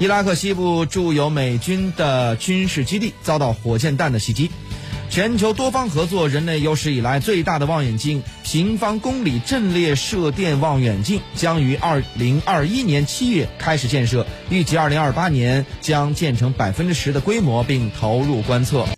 [0.00, 4.48] 伊拉克西部驻有美军的军事基地遭到火箭弹的袭击。
[5.10, 18.86] 全球多方合作人类有史以来最大的望远镜平方公里阵列射电望远镜将于二零二一年七月开始建设预计二零二八年将建成百分之十的规模并投入观测。